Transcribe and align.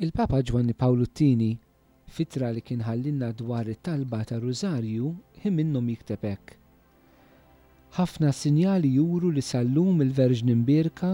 Il-Papa 0.00 0.42
Giovanni 0.42 0.74
Tini 1.12 1.56
fitra 2.10 2.48
li 2.50 2.60
kien 2.66 2.80
ħallinna 2.82 3.28
dwar 3.36 3.68
it-talba 3.70 4.24
ta' 4.26 4.40
Rosario 4.40 5.14
him 5.38 5.54
minnhom 5.54 5.86
jiktebek. 5.88 6.56
Ħafna 7.94 8.32
sinjali 8.34 8.88
juru 8.96 9.30
li 9.30 9.40
sallum 9.40 10.02
il 10.02 10.10
verġin 10.10 10.48
Imbirka 10.50 11.12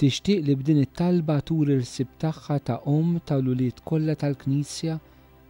tixtieq 0.00 0.44
li 0.46 0.54
b'din 0.62 0.80
it-talba 0.86 1.36
tur 1.44 1.68
il-sib 1.76 2.14
tagħha 2.24 2.56
ta' 2.64 2.78
omm 2.88 3.18
ta' 3.20 3.36
lulit 3.36 3.84
kollha 3.84 4.16
tal-Knisja 4.24 4.96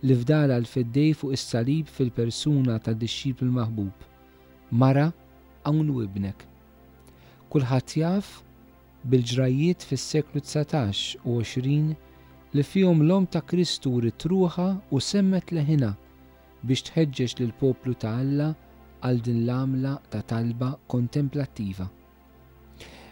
li 0.02 0.16
fdal 0.24 0.50
għal 0.56 0.66
fiddej 0.66 1.12
fuq 1.22 1.36
is-salib 1.38 1.86
fil-persuna 1.94 2.80
ta' 2.80 2.94
tad 2.96 3.06
il 3.06 3.52
maħbub. 3.60 3.94
Mara, 4.70 5.06
hawn 5.64 5.88
u 5.94 6.02
ibnek. 6.02 6.42
Kulħadd 7.48 7.94
jaf 8.00 8.42
bil-ġrajiet 9.04 9.86
fis-seklu 9.86 10.40
19 10.40 11.14
u 11.30 11.40
20 11.44 11.96
li 12.56 12.62
fihom 12.64 13.02
l-om 13.04 13.26
ta' 13.28 13.42
Kristu 13.50 13.92
ritruħa 14.00 14.64
u 14.94 14.98
semmet 15.10 15.50
leħina 15.56 15.90
biex 16.68 16.86
tħeġġeġ 16.88 17.34
lil 17.40 17.52
poplu 17.60 17.92
ta' 18.00 18.12
Alla 18.22 18.46
għal 19.04 19.18
din 19.26 19.42
l-amla 19.44 19.92
ta' 20.12 20.22
talba 20.30 20.70
kontemplattiva. 20.94 21.86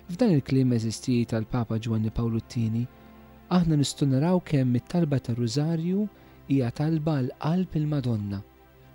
F'dan 0.08 0.32
il-klim 0.36 0.72
eżistijiet 0.76 1.30
tal-Papa 1.34 1.76
Ġwanni 1.86 2.12
Pawlu 2.16 2.40
Tini, 2.52 2.86
aħna 3.58 3.78
nistgħu 3.82 4.40
kemm 4.50 4.80
it-talba 4.80 5.20
ta' 5.20 5.36
Rużarju 5.36 6.06
hija 6.52 6.72
talba 6.80 7.18
l 7.24 7.30
qalb 7.40 7.76
il-Madonna 7.80 8.40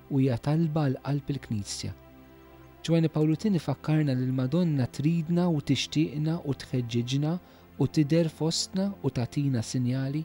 u 0.10 0.24
hija 0.24 0.38
talba 0.38 0.88
l 0.90 0.98
qalb 1.06 1.32
il-Knisja. 1.36 1.94
Ġwanni 2.86 3.14
Pawlu 3.14 3.38
Tini 3.38 3.62
fakkarna 3.62 4.16
li 4.18 4.26
l-Madonna 4.32 4.88
tridna 4.90 5.46
u 5.54 5.62
tixtieqna 5.62 6.40
u 6.46 6.58
tħeġġeġna 6.64 7.38
u 7.80 7.88
tider 7.88 8.30
fostna 8.30 8.92
u 9.04 9.10
tatina 9.10 9.62
sinjali 9.64 10.24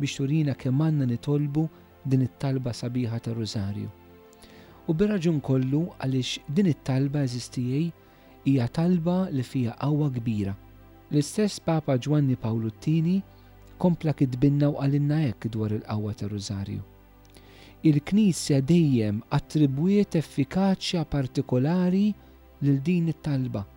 biex 0.00 0.16
turina 0.18 0.54
kemm 0.62 0.82
għandna 0.86 1.06
nitolbu 1.10 1.62
din 2.10 2.24
it-talba 2.26 2.72
sabiħa 2.76 3.20
ta' 3.26 3.34
Rosario. 3.36 3.92
U 4.90 4.94
biraġun 4.94 5.38
kollu 5.48 5.84
għaliex 6.02 6.48
din 6.54 6.70
it-talba 6.72 7.22
eżistijaj 7.28 7.86
hija 8.46 8.66
talba 8.80 9.14
li 9.30 9.42
fija 9.42 9.74
qawwa 9.80 10.10
kbira. 10.18 10.54
L-istess 11.10 11.60
Papa 11.62 11.96
Giovanni 11.98 12.36
Paolo 12.36 12.70
Tini 12.82 13.16
kompla 13.78 14.12
kidbinna 14.18 14.70
u 14.74 14.78
għalinna 14.82 15.22
hekk 15.28 15.48
dwar 15.54 15.76
il-qawwa 15.78 16.14
ta' 16.18 16.28
Rosario. 16.32 16.82
Il-Knisja 17.86 18.58
dejjem 18.66 19.22
attribwiet 19.38 20.18
effikaċja 20.18 21.06
partikolari 21.06 22.08
lil 22.66 22.82
din 22.82 23.14
it-talba– 23.14 23.64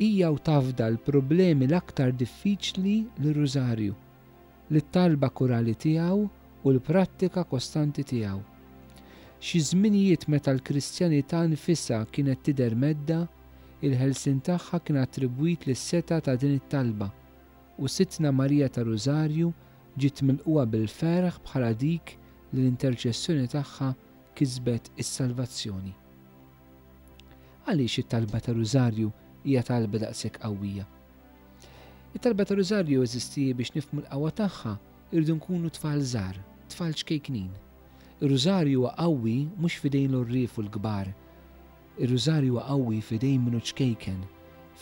hija 0.00 0.30
u 0.32 0.38
tafda 0.40 0.86
l-problemi 0.88 1.66
l-aktar 1.68 2.14
diffiċli 2.16 2.94
l-Rużarju, 3.20 3.92
l-talba 4.72 5.28
kurali 5.28 5.74
tiegħu 5.84 6.22
u 6.64 6.72
l-prattika 6.72 7.44
kostanti 7.50 8.04
tiegħu. 8.12 8.40
Xi 9.44 9.60
żminijiet 9.68 10.24
meta 10.32 10.54
l-Kristjanità 10.56 11.42
nfisha 11.52 12.00
kienet 12.12 12.40
tidher 12.48 12.74
medda, 12.76 13.20
il-ħelsin 13.84 14.40
tagħha 14.48 14.80
kien 14.84 14.98
attribwit 15.04 15.68
lis 15.68 15.84
seta 15.92 16.18
ta' 16.24 16.34
din 16.36 16.56
it-talba 16.60 17.10
u 17.80 17.88
sitna 17.88 18.32
Marija 18.36 18.68
ta' 18.72 18.84
Rużarju 18.88 19.52
ġiet 20.00 20.20
milquwa 20.28 20.64
bil-ferħ 20.68 21.38
bħala 21.48 21.72
dik 21.84 22.16
li 22.52 22.60
l-interċessjoni 22.62 23.48
tagħha 23.52 23.92
kisbet 24.36 24.90
is-salvazzjoni. 25.00 25.94
Għaliex 27.68 28.00
it-talba 28.04 28.40
ta' 28.44 28.56
Rużarju 28.56 29.16
hija 29.44 29.62
talba 29.62 29.98
daqshekk 29.98 30.38
qawwija. 30.42 30.84
It-talba 32.14 32.44
ta' 32.46 32.54
Rosario 32.58 33.02
eżisti 33.06 33.44
biex 33.56 33.72
nifmu 33.76 34.02
l-qawwa 34.02 34.32
tagħha 34.40 34.72
irridu 35.12 35.36
nkunu 35.38 35.70
tfal 35.76 36.02
żgħar, 36.12 36.36
tfal 36.72 36.96
xkejknin. 37.00 37.50
Ir-Rosario 38.20 38.82
huwa 38.82 38.92
qawwi 38.98 39.36
mhux 39.58 39.78
fidejn 39.80 40.12
l-orrif 40.12 40.58
u 40.58 40.64
l-kbar. 40.66 41.12
Ir-Rosario 42.04 42.56
huwa 42.56 42.66
qawwi 42.68 42.98
fidejn 43.08 43.46
minnu 43.46 43.62
xkejken, 43.64 44.18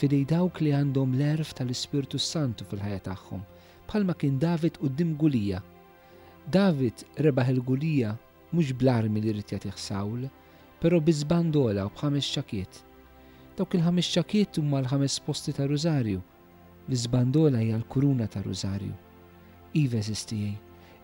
fidej 0.01 0.27
dawk 0.35 0.59
li 0.63 0.73
għandhom 0.75 1.15
l-erf 1.19 1.55
tal-Ispirtu 1.59 2.19
Santu 2.19 2.67
fil-ħajja 2.71 3.01
tagħhom, 3.13 3.45
bħalma 3.89 4.19
kien 4.19 4.41
David 4.43 4.81
qudiem 4.83 5.15
Gulija. 5.21 5.63
David 6.59 7.07
rebaħ 7.23 7.55
il-Gulija 7.55 8.17
mhux 8.53 8.75
bl-armi 8.75 9.23
li 9.23 9.37
rrid 9.37 9.55
jagħtih 9.55 9.77
Sawl, 9.79 10.27
però 10.83 11.01
bizbandola 11.05 11.85
u 11.87 11.95
bħames 11.99 12.27
xakiet 12.35 12.83
Dawk 13.59 13.75
il-ħames 13.75 14.09
ċakiet 14.15 14.59
huma 14.61 14.79
l-ħames 14.85 15.17
posti 15.27 15.51
ta' 15.57 15.65
Rużarju. 15.67 16.19
L-iżbandola 16.87 17.59
hija 17.61 17.75
l-kuruna 17.81 18.29
ta' 18.31 18.39
Rużarju. 18.45 18.93
Iva 19.81 20.03
sistijaj, 20.07 20.53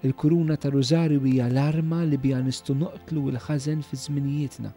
il-kuruna 0.06 0.54
ta' 0.56 0.70
Rużarju 0.70 1.24
hija 1.26 1.48
l-arma 1.50 2.04
li 2.06 2.16
bija 2.20 2.38
nistu 2.46 2.76
noqtlu 2.78 3.24
l-ħażen 3.32 3.82
fi 3.82 3.98
żminijietna. 4.04 4.70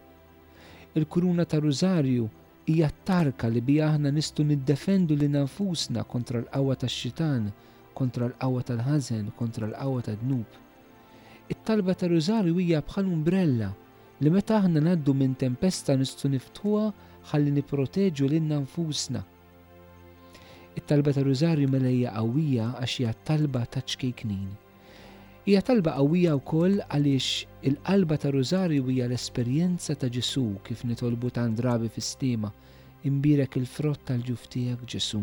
Il-kuruna 0.98 1.46
ta' 1.46 1.62
Rużarju 1.62 2.26
hija 2.66 2.90
tarka 3.06 3.46
li 3.46 3.62
bija 3.70 3.92
aħna 3.92 4.10
nistu 4.16 4.42
niddefendu 4.48 5.14
li 5.14 5.28
nanfusna 5.36 6.02
kontra 6.02 6.42
l 6.42 6.50
qawa 6.50 6.74
tax-xitan, 6.82 7.50
kontra 7.94 8.26
l-qawwa 8.32 8.62
tal-ħażen, 8.72 9.30
kontra 9.38 9.68
l 9.70 9.78
qawa 9.78 10.02
ta' 10.02 10.18
dnub 10.24 10.64
It-talba 11.48 11.94
ta' 11.94 12.10
Rużarju 12.10 12.58
hija 12.58 12.82
bħal 12.88 13.06
umbrella 13.06 13.70
li 14.18 14.32
meta 14.34 14.56
aħna 14.58 14.82
naddu 14.82 15.12
minn 15.14 15.38
tempesta 15.38 15.94
nistu 15.94 16.26
niftuha 16.34 16.88
ħalli 17.28 17.50
niproteġu 17.58 18.26
l-inna 18.28 18.58
nfusna. 18.64 19.22
It-talba 20.78 21.12
ta' 21.12 21.24
Rosario 21.26 21.68
mela 21.70 21.90
hija 21.90 22.12
qawwija 22.14 22.66
għax 22.80 22.96
hija 23.02 23.12
talba 23.28 23.64
ta' 23.66 23.82
ċkejknin. 23.84 24.44
Hija 25.48 25.62
talba 25.68 25.96
qawwija 25.96 26.36
wkoll 26.38 26.78
għaliex 26.92 27.58
il-qalba 27.70 28.18
ta' 28.22 28.30
Rużarju 28.36 28.84
hija 28.90 29.06
l-esperjenza 29.08 29.96
ta' 29.96 30.10
Ġesu 30.12 30.44
kif 30.66 30.84
nitolbu 30.86 31.32
ta' 31.38 31.46
drabi 31.60 31.90
fis-stima 31.92 32.50
imbirek 33.08 33.56
il-frott 33.60 34.04
tal-ġuftijak 34.10 34.84
Ġesu. 34.92 35.22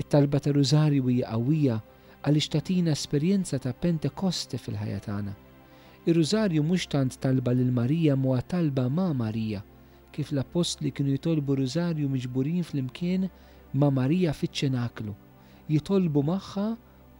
It-talba 0.00 0.40
ta' 0.40 0.54
Rużarju 0.56 1.08
hija 1.10 1.30
qawwija 1.34 1.80
għaliex 2.22 2.48
tatina 2.54 2.94
esperjenza 2.96 3.58
ta' 3.58 3.74
Pentekoste 3.74 4.58
fil-ħajja 4.58 5.04
tagħna. 5.08 5.38
ir 6.02 6.16
rużarju 6.18 6.64
mhux 6.66 6.88
tant 6.90 7.14
talba 7.22 7.52
lil 7.54 7.68
Marija 7.70 8.16
ma 8.18 8.40
talba 8.42 8.88
ma' 8.90 9.12
Marija 9.14 9.60
kif 10.12 10.30
l-apostli 10.36 10.90
kienu 10.92 11.14
jitolbu 11.16 11.54
rużarju 11.62 12.08
miġburin 12.12 12.64
fl-imkien 12.68 13.28
ma' 13.74 13.92
Marija 14.00 14.34
fiċ 14.36 14.68
Jitolbu 15.72 16.22
magħha 16.28 16.64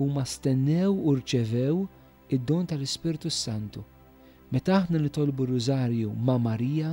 u 0.03 0.07
ma 0.13 0.25
stennew 0.27 0.91
u 0.93 1.13
rċevew 1.15 1.77
id-don 2.35 2.67
tal-Ispirtu 2.69 3.31
Santu. 3.31 3.85
Meta 4.53 4.75
aħna 4.81 4.99
li 5.01 5.13
tolbu 5.17 5.47
rużarju 5.53 6.11
ma' 6.27 6.41
Marija, 6.43 6.91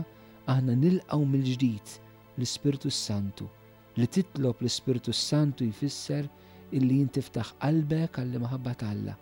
aħna 0.54 0.76
nilqaw 0.78 1.26
mill-ġdid 1.32 1.96
l-Ispirtu 2.38 2.94
Santu. 2.94 3.50
Li 3.98 4.08
titlob 4.08 4.62
l-Ispirtu 4.62 5.12
Santu 5.12 5.68
jfisser 5.74 6.30
illi 6.72 7.02
jintiftaħ 7.02 7.52
qalbek 7.66 8.22
għall 8.22 8.40
maħabba 8.46 8.76
Alla. 8.92 9.18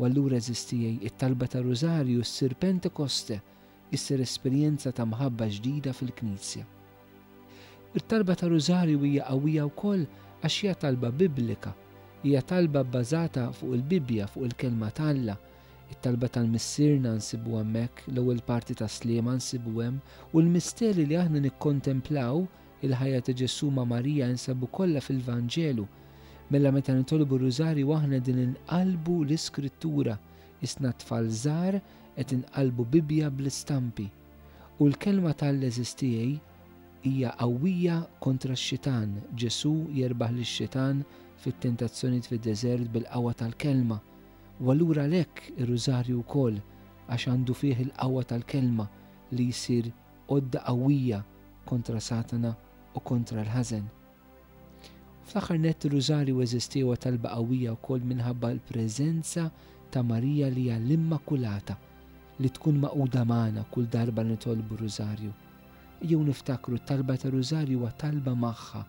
U 0.00 0.08
allura 0.08 0.40
eżistijaj 0.40 0.98
it-talba 1.10 1.46
ta' 1.52 1.62
rużarju 1.62 2.24
s-sir 2.24 2.56
Pentekoste 2.58 3.42
issir 3.94 4.20
esperjenza 4.22 4.92
ta' 4.92 5.06
mħabba 5.08 5.46
ġdida 5.52 5.94
fil-Knisja. 5.96 6.64
Il-talba 7.96 8.34
ta' 8.36 8.48
Rużarju 8.50 9.00
hija 9.08 9.26
qawwija 9.30 9.64
wkoll 9.70 10.06
għax 10.44 10.56
hija 10.62 10.74
talba 10.82 11.10
biblika, 11.10 11.72
hija 12.22 12.42
talba 12.42 12.82
bbażata 12.84 13.46
fuq 13.56 13.76
il-Bibja 13.78 14.28
fuq 14.28 14.44
il-kelma 14.50 14.90
talla, 14.98 15.36
it-talba 15.92 16.28
tal-missirna 16.34 17.14
nsibu 17.18 17.56
hemmhekk, 17.62 18.04
l-ewwel 18.14 18.42
parti 18.46 18.76
ta' 18.76 18.88
Slema 18.92 19.38
nsibu 19.40 19.78
hemm, 19.80 20.00
u 20.32 20.42
l-misteri 20.42 21.06
li 21.08 21.16
aħna 21.16 21.40
nikkontemplaw 21.48 22.42
il-ħajja 22.84 23.24
ta' 23.28 23.38
Ġesù 23.40 23.70
ma' 23.72 23.88
Marija 23.88 24.28
nsabu 24.34 24.68
kollha 24.72 25.00
fil-Vanġelu. 25.00 25.86
Mela 26.52 26.70
meta 26.72 26.92
nitolbu 26.96 27.40
Rużarju 27.42 27.90
aħna 27.96 28.20
din 28.24 28.38
inqalbu 28.50 29.16
l-Iskrittura 29.24 30.14
isna 30.64 30.92
tfal 31.00 31.26
żgħar 31.28 31.80
qed 32.18 32.32
inqalbu 32.34 32.82
bibja 32.92 33.28
bl-istampi 33.30 34.06
u 34.82 34.86
l-kelma 34.92 35.30
tal-leżistijaj 35.40 36.30
hija 37.04 37.30
qawwija 37.38 37.96
kontra 38.24 38.56
x-xitan. 38.58 39.08
Ġesu 39.42 39.72
jerbaħ 39.98 40.32
l 40.34 40.46
xitan 40.54 41.04
fit-tentazzjoni 41.44 42.18
fid-deżert 42.30 42.90
bil-qawwa 42.94 43.32
tal-kelma. 43.40 44.00
Walura 44.66 45.06
lek 45.14 45.44
ir-rużarju 45.60 46.18
wkoll 46.24 46.58
għax 47.12 47.28
għandu 47.30 47.54
fih 47.60 47.78
il-qawwa 47.86 48.22
tal-kelma 48.32 48.86
li 49.38 49.46
jsir 49.54 49.90
qodda 50.30 50.64
qawwija 50.66 51.22
kontra 51.70 52.02
Satana 52.10 52.50
u 52.96 53.04
kontra 53.12 53.44
l-ħażen. 53.46 53.86
Fl-aħħar 55.28 55.60
nett 55.62 55.86
ir-rużarju 55.86 56.42
eżistewa 56.46 56.98
talba 57.04 57.36
qawwija 57.36 57.76
wkoll 57.78 58.02
minħabba 58.10 58.50
l-preżenza 58.56 59.50
ta' 59.94 60.02
Marija 60.10 60.50
li 60.50 60.66
hija 60.66 60.80
l-Immakulata 60.82 61.78
li 62.42 62.48
tkun 62.54 62.76
maquda 62.84 63.22
magħna 63.28 63.62
kull 63.74 63.88
darba 63.90 64.22
nitolbu 64.26 64.76
rużarju. 64.80 65.30
Jew 66.10 66.18
niftakru 66.26 66.78
talba 66.86 67.16
ta' 67.18 67.30
rużarju 67.34 67.80
wa 67.82 67.90
talba 68.02 68.34
magħha 68.42 68.82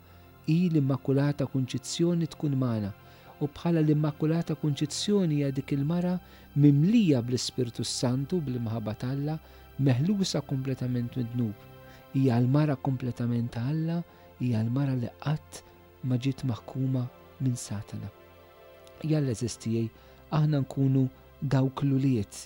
i 0.49 0.57
l-Immakulata 0.69 1.47
Kunċizzjoni 1.53 2.27
tkun 2.35 2.57
maħna 2.63 2.91
u 3.41 3.47
bħala 3.55 3.81
l-Immakulata 3.85 4.55
Kunċizzjoni 4.61 5.39
hija 5.39 5.49
dik 5.57 5.73
il-mara 5.77 6.13
mimlija 6.65 7.23
bl 7.25 7.39
spiritu 7.45 7.85
Santu 7.93 8.39
bl 8.43 8.59
mħabba 8.67 8.93
talla 9.05 9.37
meħlusa 9.89 10.43
kompletament 10.51 11.17
mid-dnub. 11.17 11.65
Hija 12.13 12.37
l-mara 12.43 12.75
kompletament 12.85 13.57
Alla, 13.63 13.99
hija 14.39 14.61
l-mara 14.61 14.93
li 14.97 15.09
qatt 15.25 15.63
ma 16.03 16.17
ġiet 16.21 16.45
maħkuma 16.49 17.05
minn 17.41 17.57
Satana. 17.57 18.11
Jalla 19.09 19.33
zistijaj, 19.33 19.89
aħna 20.37 20.61
nkunu 20.67 21.07
dawk 21.41 21.83
l 21.87 21.95
l-uliet 21.95 22.45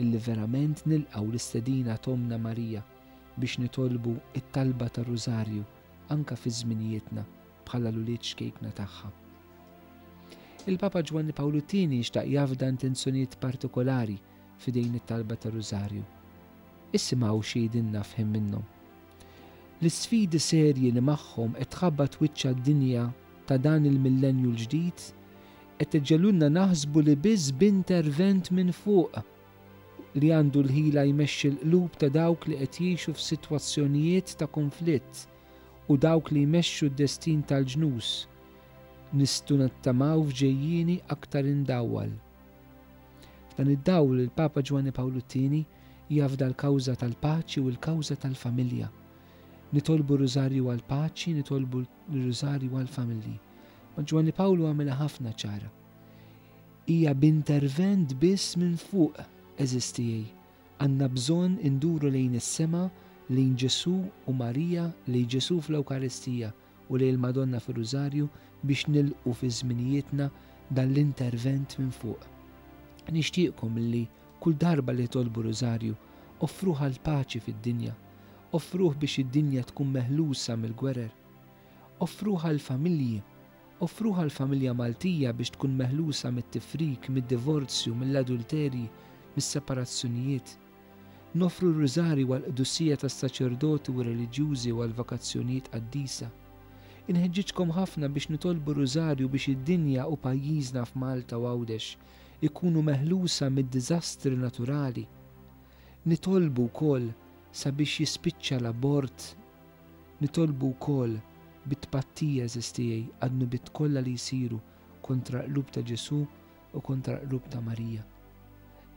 illi 0.00 0.16
verament 0.26 0.82
nilqaw 0.88 1.26
l-istedina 1.28 1.96
tomna 2.06 2.36
Marija 2.46 2.80
biex 3.40 3.58
nitolbu 3.62 4.14
it-talba 4.38 4.88
ta' 4.88 5.04
Rosario 5.10 5.64
anka 6.14 6.36
fi 6.36 6.50
żminijietna 6.56 7.24
bħala 7.66 7.92
l 7.92 8.16
xkejkna 8.18 8.70
tagħha. 8.78 9.10
Il-Papa 10.70 11.02
Ġwanni 11.04 11.34
Pawlu 11.36 11.60
Tini 11.68 12.00
xtaq 12.06 12.28
jafda 12.32 12.68
intenzjoniet 12.72 13.36
partikolari 13.42 14.16
fidejn 14.62 14.94
it-talba 14.96 15.36
ta' 15.36 15.50
Rużarju. 15.52 16.02
Issimaw 16.94 17.40
xejdinna 17.40 18.02
fħim 18.06 18.30
minnhom. 18.32 18.64
L-sfidi 19.82 20.38
serji 20.38 20.92
li 20.94 21.02
magħhom 21.02 21.56
qed 21.58 21.68
tħabba 21.74 22.06
twiċċa 22.14 22.52
d-dinja 22.58 23.06
ta' 23.48 23.56
dan 23.58 23.88
il-millenju 23.90 24.52
l-ġdid 24.52 25.04
qed 25.78 25.90
tiġġelunna 25.94 26.48
naħsbu 26.54 27.02
li 27.06 27.16
biss 27.18 27.50
b'intervent 27.58 28.52
minn 28.54 28.70
fuq 28.72 29.18
li 30.20 30.28
għandu 30.32 30.60
l-ħila 30.62 31.02
jmexxi 31.08 31.50
l-qlub 31.50 31.94
ta' 31.98 32.10
dawk 32.12 32.48
li 32.50 32.58
qed 32.60 32.74
jiexu 32.80 33.14
f'sitwazzjonijiet 33.16 34.34
ta' 34.40 34.48
konflitt 34.56 35.22
u 35.88 35.96
dawk 35.96 36.30
li 36.34 36.42
jmexxu 36.44 36.90
d-destin 36.90 37.40
tal-ġnus. 37.48 38.10
Nistu 39.16 39.56
nattamaw 39.60 40.20
f'ġejjini 40.28 40.98
aktar 41.14 41.48
indawwal. 41.48 42.12
F'dan 43.52 43.72
id-dawl 43.72 44.20
il-Papa 44.26 44.60
Ġwani 44.64 44.92
Pawluttini 44.96 45.62
jafda 46.12 46.50
l-kawża 46.50 46.94
tal-paċi 47.00 47.62
u 47.64 47.70
l-kawża 47.72 48.16
tal-familja. 48.20 48.90
Nitolbu 49.72 50.18
rużarju 50.20 50.68
għal-paċi, 50.68 51.32
nitolbu 51.40 51.80
rużarju 52.12 52.76
għal-familji. 52.82 53.38
Ma 53.96 54.04
Ġwani 54.08 54.36
Pawlu 54.36 54.68
għamela 54.68 54.96
ħafna 55.00 55.32
ċara. 55.40 55.68
Ija 56.92 57.12
b'intervent 57.16 58.12
biss 58.20 58.56
minn 58.60 58.76
fuq 58.76 59.16
eżistijaj. 59.60 60.22
Għanna 60.82 61.06
bżon 61.16 61.52
induru 61.68 62.08
lejn 62.10 62.36
is-sema 62.38 62.80
lejn 63.30 63.52
Ġesu 63.62 63.92
u 64.26 64.32
Marija 64.38 64.86
lejn 65.06 65.28
Ġesu 65.34 65.58
fl 65.62 65.76
eukaristija 65.80 66.48
u 66.90 66.98
lejn 67.02 67.20
Madonna 67.22 67.60
fil-Rużarju 67.62 68.28
biex 68.66 68.88
nilqu 68.94 69.34
fi 69.40 69.50
żminijietna 69.58 70.26
dan 70.70 70.90
l-intervent 70.92 71.76
minn 71.78 71.92
fuq. 71.98 72.22
Nixtieqkom 73.14 73.76
li 73.92 74.00
kull 74.42 74.56
darba 74.64 74.92
li 74.96 75.06
tolbu 75.08 75.44
Rużarju 75.48 75.94
offruħ 76.42 76.80
għal 76.86 76.98
paċi 77.06 77.42
fid-dinja, 77.46 77.92
offruħ 78.58 78.96
biex 79.02 79.20
id-dinja 79.22 79.62
tkun 79.70 79.92
meħlusa 79.94 80.56
mill-gwerer, 80.58 81.12
offruħ 82.02 82.48
għal 82.50 82.58
familji, 82.64 83.20
offruħ 83.86 84.18
għal 84.24 84.34
familja 84.40 84.74
Maltija 84.74 85.30
biex 85.36 85.54
tkun 85.54 85.78
meħlusa 85.78 86.32
mit-tifrik, 86.34 87.06
mid-divorzju, 87.14 87.94
mill-adulterji, 88.02 88.88
mis-separazzjonijiet. 89.36 90.56
Nofru 91.40 91.72
r-riżari 91.72 92.26
għal 92.28 92.50
qdusija 92.52 92.98
tas 93.00 93.14
saċerdoti 93.22 93.92
u 93.94 94.04
reliġjużi 94.04 94.72
u 94.76 94.82
għal 94.84 94.92
vakazzjonijiet 94.98 95.70
għaddisa. 95.78 96.28
Inħedġiċkom 97.10 97.72
ħafna 97.78 98.10
biex 98.12 98.30
nitolbu 98.34 98.74
rużarju 98.80 99.30
biex 99.32 99.48
id-dinja 99.54 100.04
u 100.12 100.18
pajjiżna 100.22 100.84
f'Malta 100.90 101.40
u 101.40 101.46
għawdex 101.48 101.88
ikunu 102.48 102.84
meħlusa 102.90 103.48
mid-diżastri 103.56 104.36
naturali. 104.42 105.06
Nitolbu 106.12 106.68
wkoll 106.68 107.08
sabiex 107.64 108.04
jispiċċa 108.04 108.60
l-abort. 108.60 109.32
Nitolbu 110.20 110.74
wkoll 110.76 111.16
bit-tpattija 111.64 112.46
zistijaj 112.58 113.06
għadnu 113.24 113.48
bit 113.56 113.72
kollha 113.72 114.04
li 114.04 114.14
jsiru 114.18 114.60
kontra 115.02 115.46
l-lub 115.48 115.70
ta' 115.72 115.82
Ġesu 115.82 116.20
u 116.76 116.80
kontra 116.84 117.18
qlub 117.28 117.46
ta' 117.50 117.60
Marija 117.62 118.04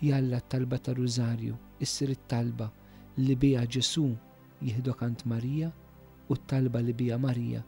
jalla 0.05 0.39
talba 0.45 0.77
ta' 0.77 0.93
Rosario, 0.93 1.57
issir 1.81 2.11
it-talba 2.13 2.69
li 3.17 3.35
bija 3.43 3.65
Ġesu 3.75 4.05
jihdu 4.61 4.93
kant 5.01 5.25
Marija 5.33 5.71
u 6.31 6.37
t-talba 6.37 6.83
li 6.85 6.93
bija 6.93 7.17
Marija 7.17 7.63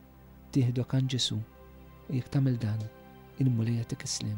tieħdu 0.55 0.85
kant 0.93 1.09
Ġesu. 1.13 1.39
Jek 2.13 2.29
tamil 2.33 2.59
dan, 2.63 2.85
il-mulija 3.43 3.89
tikislim. 3.93 4.37